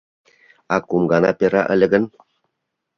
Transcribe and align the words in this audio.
А 0.75 0.75
кум 0.87 1.03
гана 1.11 1.31
пера 1.39 1.61
ыле 1.73 1.87
гын?.. 1.93 2.03